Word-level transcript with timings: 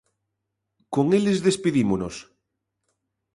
Con 0.93 1.05
eles 1.17 1.39
despedímonos. 1.47 2.15